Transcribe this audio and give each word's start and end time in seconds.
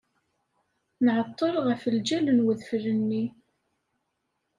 Nɛeḍḍel 1.05 1.55
ɣef 1.65 1.81
ljal 1.95 2.25
n 2.31 2.43
wedfel-nni. 2.45 3.23